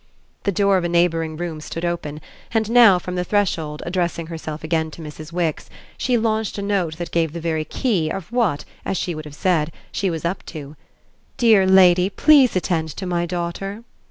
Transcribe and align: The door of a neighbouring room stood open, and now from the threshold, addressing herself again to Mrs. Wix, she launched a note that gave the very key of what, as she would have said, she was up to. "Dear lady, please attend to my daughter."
The 0.45 0.51
door 0.51 0.77
of 0.77 0.83
a 0.83 0.89
neighbouring 0.89 1.37
room 1.37 1.61
stood 1.61 1.85
open, 1.85 2.21
and 2.51 2.71
now 2.71 2.97
from 2.97 3.13
the 3.13 3.23
threshold, 3.23 3.83
addressing 3.85 4.25
herself 4.25 4.63
again 4.63 4.89
to 4.89 5.01
Mrs. 5.03 5.31
Wix, 5.31 5.69
she 5.95 6.17
launched 6.17 6.57
a 6.57 6.63
note 6.63 6.97
that 6.97 7.11
gave 7.11 7.33
the 7.33 7.39
very 7.39 7.63
key 7.65 8.09
of 8.09 8.31
what, 8.31 8.65
as 8.83 8.97
she 8.97 9.13
would 9.13 9.25
have 9.25 9.35
said, 9.35 9.71
she 9.91 10.09
was 10.09 10.25
up 10.25 10.43
to. 10.47 10.75
"Dear 11.37 11.67
lady, 11.67 12.09
please 12.09 12.55
attend 12.55 12.89
to 12.95 13.05
my 13.05 13.27
daughter." 13.27 13.83